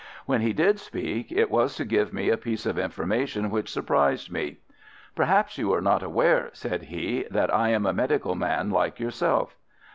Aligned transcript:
When 0.25 0.41
he 0.41 0.51
did 0.51 0.79
speak 0.79 1.31
it 1.31 1.51
was 1.51 1.75
to 1.75 1.85
give 1.85 2.11
me 2.11 2.29
a 2.29 2.35
piece 2.35 2.65
of 2.65 2.79
information 2.79 3.51
which 3.51 3.69
surprised 3.69 4.31
me. 4.31 4.57
"Perhaps 5.15 5.59
you 5.59 5.71
are 5.75 5.79
not 5.79 6.01
aware," 6.01 6.49
said 6.53 6.81
he, 6.85 7.23
"that 7.29 7.53
I 7.53 7.69
am 7.69 7.85
a 7.85 7.93
medical 7.93 8.33
man 8.33 8.71
like 8.71 8.99
yourself?" 8.99 9.55